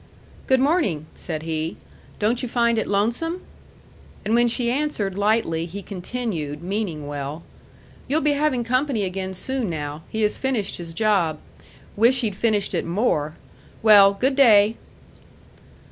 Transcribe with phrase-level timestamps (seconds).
[0.47, 1.77] "Good morning," said he.
[2.17, 3.43] "Don't you find it lonesome?"
[4.25, 7.43] And when she answered lightly, he continued, meaning well:
[8.07, 10.01] "You'll be having company again soon now.
[10.09, 11.37] He has finished his job.
[11.95, 13.35] Wish he'd finished it MORE!
[13.83, 14.75] Well, good day."